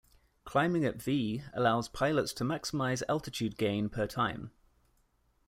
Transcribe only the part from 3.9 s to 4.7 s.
time.